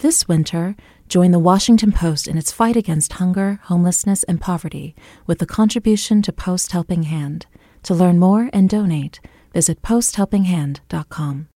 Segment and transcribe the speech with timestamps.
[0.00, 0.76] This winter,
[1.08, 4.94] join the Washington Post in its fight against hunger, homelessness, and poverty
[5.26, 7.46] with the contribution to Post Helping Hand.
[7.84, 9.20] To learn more and donate,
[9.54, 11.48] visit posthelpinghand.com.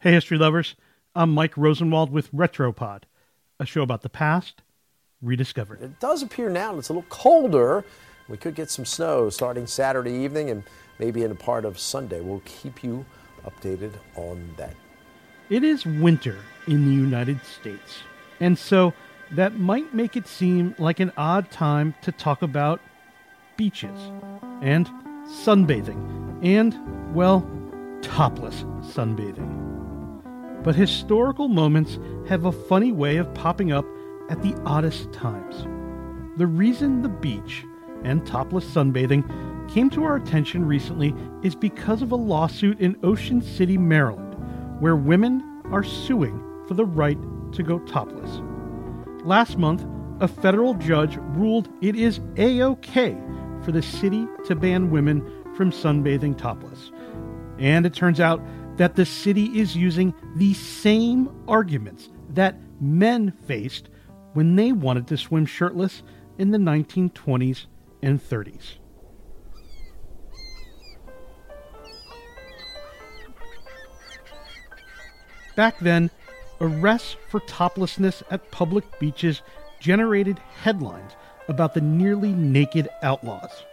[0.00, 0.76] Hey, history lovers.
[1.14, 3.04] I'm Mike Rosenwald with Retropod,
[3.58, 4.60] a show about the past
[5.22, 5.80] rediscovered.
[5.80, 7.82] It does appear now it's a little colder.
[8.28, 10.64] We could get some snow starting Saturday evening and
[10.98, 12.20] maybe in a part of Sunday.
[12.20, 13.06] We'll keep you
[13.46, 14.74] updated on that.
[15.48, 16.36] It is winter
[16.66, 18.02] in the United States,
[18.40, 18.92] and so
[19.30, 22.80] that might make it seem like an odd time to talk about
[23.56, 24.10] beaches
[24.60, 24.90] and
[25.28, 26.74] sunbathing and,
[27.14, 27.48] well,
[28.02, 30.64] topless sunbathing.
[30.64, 33.86] But historical moments have a funny way of popping up
[34.28, 35.62] at the oddest times.
[36.38, 37.64] The reason the beach
[38.02, 39.22] and topless sunbathing
[39.72, 44.25] came to our attention recently is because of a lawsuit in Ocean City, Maryland,
[44.80, 47.18] where women are suing for the right
[47.52, 48.40] to go topless.
[49.24, 49.84] Last month,
[50.20, 53.16] a federal judge ruled it is A OK
[53.62, 55.22] for the city to ban women
[55.56, 56.90] from sunbathing topless.
[57.58, 58.42] And it turns out
[58.76, 63.88] that the city is using the same arguments that men faced
[64.34, 66.02] when they wanted to swim shirtless
[66.38, 67.66] in the 1920s
[68.02, 68.76] and 30s.
[75.56, 76.10] Back then,
[76.60, 79.42] arrests for toplessness at public beaches
[79.80, 81.12] generated headlines
[81.48, 83.64] about the nearly naked outlaws.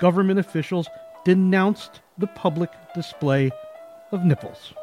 [0.00, 0.88] Government officials
[1.24, 3.50] denounced the public display
[4.10, 4.74] of nipples.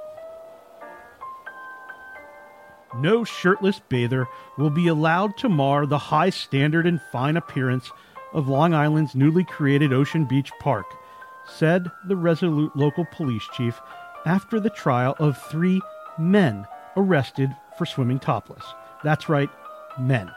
[2.95, 7.91] No shirtless bather will be allowed to mar the high standard and fine appearance
[8.33, 10.85] of Long Island's newly created Ocean Beach Park,
[11.47, 13.79] said the resolute local police chief
[14.25, 15.81] after the trial of three
[16.19, 16.67] men
[16.97, 18.63] arrested for swimming topless.
[19.03, 19.49] That's right,
[19.99, 20.31] men.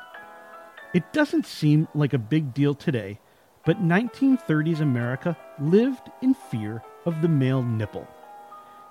[0.94, 3.18] It doesn't seem like a big deal today,
[3.64, 8.06] but 1930s America lived in fear of the male nipple.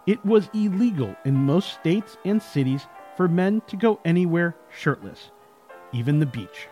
[0.07, 5.31] It was illegal in most states and cities for men to go anywhere shirtless,
[5.93, 6.67] even the beach.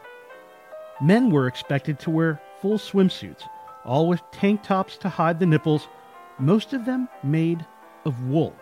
[1.02, 3.48] Men were expected to wear full swimsuits,
[3.86, 5.88] all with tank tops to hide the nipples,
[6.40, 7.66] most of them made
[8.06, 8.56] of wool.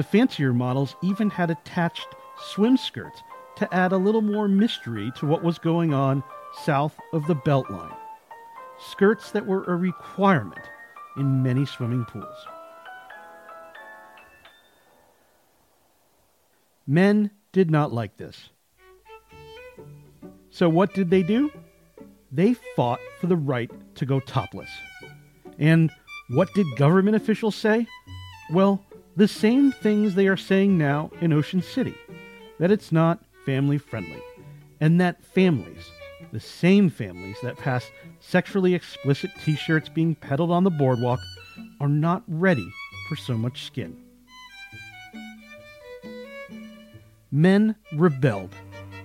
[0.00, 2.08] The fancier models even had attached
[2.52, 3.22] swim skirts
[3.56, 6.24] to add a little more mystery to what was going on
[6.64, 7.94] south of the Beltline.
[8.78, 10.62] Skirts that were a requirement
[11.18, 12.46] in many swimming pools.
[16.86, 18.48] Men did not like this.
[20.48, 21.52] So, what did they do?
[22.32, 24.70] They fought for the right to go topless.
[25.58, 25.90] And
[26.30, 27.86] what did government officials say?
[28.50, 28.82] Well,
[29.16, 31.94] the same things they are saying now in Ocean City
[32.58, 34.22] that it's not family friendly,
[34.80, 35.90] and that families,
[36.32, 37.90] the same families that pass
[38.20, 41.20] sexually explicit t shirts being peddled on the boardwalk,
[41.80, 42.70] are not ready
[43.08, 43.96] for so much skin.
[47.32, 48.54] Men rebelled,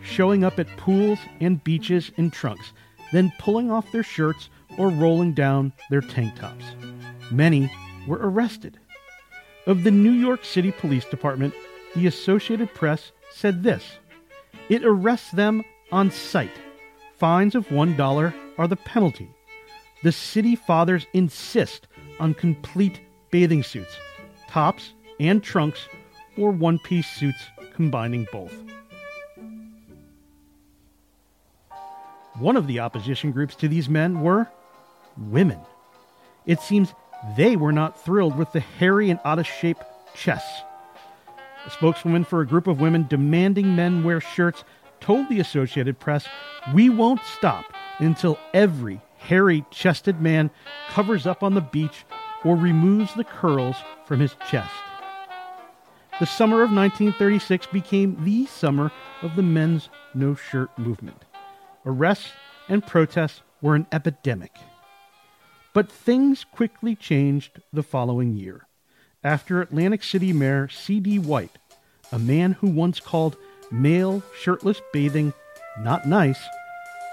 [0.04, 2.74] showing up at pools and beaches in trunks,
[3.12, 6.66] then pulling off their shirts or rolling down their tank tops.
[7.32, 7.72] Many
[8.08, 8.78] were arrested.
[9.68, 11.54] Of the New York City Police Department,
[11.96, 13.98] the Associated Press said this
[14.70, 16.52] It arrests them on sight.
[17.18, 19.30] Fines of $1 are the penalty.
[20.04, 21.88] The city fathers insist
[22.20, 23.98] on complete bathing suits,
[24.48, 25.88] tops and trunks,
[26.38, 28.54] or one piece suits combining both.
[32.38, 34.48] One of the opposition groups to these men were
[35.18, 35.60] women.
[36.46, 36.94] It seems
[37.36, 39.80] they were not thrilled with the hairy and out of shape
[40.14, 40.62] chests.
[41.66, 44.64] A spokeswoman for a group of women demanding men wear shirts
[45.00, 46.28] told the Associated Press,
[46.74, 47.66] We won't stop
[48.00, 50.52] until every hairy chested man
[50.90, 52.06] covers up on the beach
[52.44, 53.76] or removes the curls
[54.06, 54.74] from his chest.
[56.20, 61.26] The summer of 1936 became the summer of the men's no shirt movement.
[61.86, 62.32] Arrests
[62.70, 64.56] and protests were an epidemic.
[65.76, 68.66] But things quickly changed the following year
[69.26, 71.20] after Atlantic City Mayor C.D.
[71.20, 71.58] White,
[72.14, 73.36] a man who once called
[73.70, 75.34] male shirtless bathing
[75.82, 76.40] not nice,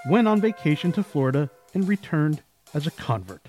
[0.08, 2.40] went on vacation to Florida and returned
[2.72, 3.48] as a convert.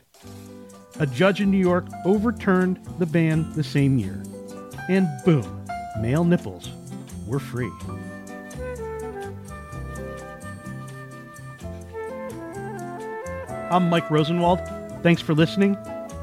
[1.00, 4.24] A judge in New York overturned the ban the same year
[4.90, 5.64] and boom,
[6.02, 6.70] male nipples
[7.28, 7.72] were free.
[13.70, 14.83] I'm Mike Rosenwald.
[15.04, 15.78] Thanks for listening.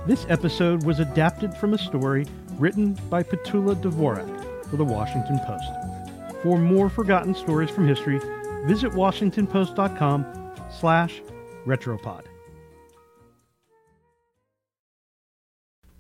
[0.07, 2.25] This episode was adapted from a story
[2.55, 6.43] written by Petula Dvorak for the Washington Post.
[6.43, 8.19] For more forgotten stories from history,
[8.67, 10.25] visit washingtonpost.com
[10.71, 11.21] slash
[11.67, 12.23] retropod.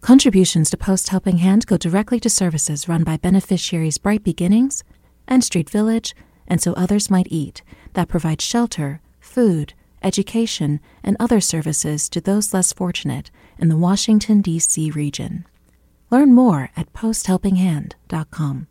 [0.00, 4.82] Contributions to Post Helping Hand go directly to services run by beneficiaries Bright Beginnings
[5.28, 6.16] N Street Village,
[6.48, 7.62] and so others might eat,
[7.92, 14.41] that provide shelter, food, education, and other services to those less fortunate in the Washington,
[14.41, 14.91] D.C.
[14.91, 15.47] region.
[16.11, 18.67] Learn more at posthelpinghand.com.